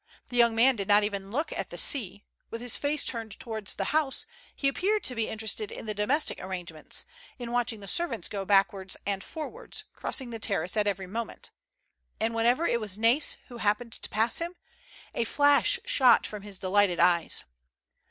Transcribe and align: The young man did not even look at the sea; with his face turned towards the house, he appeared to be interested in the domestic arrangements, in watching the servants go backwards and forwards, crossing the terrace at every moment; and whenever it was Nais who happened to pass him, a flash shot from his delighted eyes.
The 0.29 0.37
young 0.37 0.55
man 0.55 0.75
did 0.77 0.87
not 0.87 1.03
even 1.03 1.29
look 1.29 1.51
at 1.53 1.69
the 1.69 1.77
sea; 1.77 2.23
with 2.49 2.59
his 2.59 2.75
face 2.75 3.05
turned 3.05 3.39
towards 3.39 3.75
the 3.75 3.83
house, 3.93 4.25
he 4.55 4.67
appeared 4.67 5.03
to 5.03 5.13
be 5.13 5.29
interested 5.29 5.71
in 5.71 5.85
the 5.85 5.93
domestic 5.93 6.39
arrangements, 6.41 7.05
in 7.37 7.51
watching 7.51 7.81
the 7.81 7.87
servants 7.87 8.27
go 8.27 8.43
backwards 8.43 8.97
and 9.05 9.23
forwards, 9.23 9.83
crossing 9.93 10.31
the 10.31 10.39
terrace 10.39 10.75
at 10.75 10.87
every 10.87 11.05
moment; 11.05 11.51
and 12.19 12.33
whenever 12.33 12.65
it 12.65 12.81
was 12.81 12.97
Nais 12.97 13.37
who 13.47 13.57
happened 13.57 13.93
to 13.93 14.09
pass 14.09 14.39
him, 14.39 14.55
a 15.13 15.23
flash 15.23 15.79
shot 15.85 16.25
from 16.25 16.41
his 16.41 16.57
delighted 16.57 16.99
eyes. 16.99 17.43